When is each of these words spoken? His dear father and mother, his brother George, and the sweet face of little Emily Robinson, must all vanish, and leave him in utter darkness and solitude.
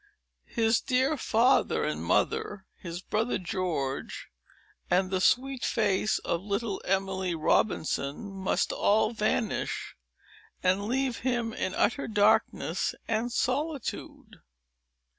His 0.49 0.81
dear 0.81 1.15
father 1.15 1.83
and 1.83 2.03
mother, 2.03 2.65
his 2.75 3.03
brother 3.03 3.37
George, 3.37 4.29
and 4.89 5.11
the 5.11 5.21
sweet 5.21 5.63
face 5.63 6.17
of 6.17 6.41
little 6.41 6.81
Emily 6.85 7.35
Robinson, 7.35 8.31
must 8.33 8.71
all 8.71 9.11
vanish, 9.13 9.95
and 10.63 10.87
leave 10.87 11.17
him 11.17 11.53
in 11.53 11.75
utter 11.75 12.07
darkness 12.07 12.95
and 13.07 13.31
solitude. 13.31 14.37